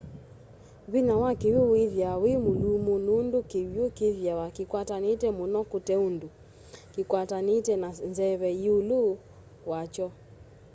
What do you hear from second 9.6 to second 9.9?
wa